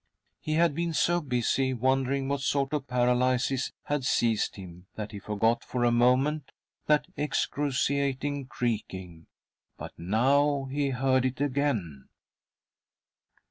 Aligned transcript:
He 0.39 0.53
had 0.53 0.73
been 0.73 0.93
so 0.93 1.21
busy 1.21 1.75
wondering 1.75 2.27
what 2.27 2.41
sort 2.41 2.73
of 2.73 2.87
paralysis 2.87 3.71
had 3.83 4.03
seized 4.03 4.55
him 4.55 4.87
that 4.95 5.11
he 5.11 5.19
forgot, 5.19 5.63
for 5.63 5.83
a 5.83 5.91
moment,' 5.91 6.51
that 6.87 7.05
excruciating 7.15 8.47
creaking. 8.47 9.27
But 9.77 9.93
now 9.99 10.65
he• 10.71 10.89
heard 10.93 11.23
it 11.25 11.39
again. 11.39 12.09